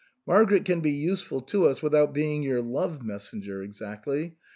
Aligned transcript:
"Margaret 0.25 0.65
can 0.65 0.81
be 0.81 0.89
useful 0.89 1.41
to 1.41 1.67
us 1.67 1.83
with 1.83 1.93
out 1.93 2.11
being 2.11 2.41
your 2.41 2.59
love 2.59 3.03
messenger 3.05 3.61
exactly. 3.61 4.33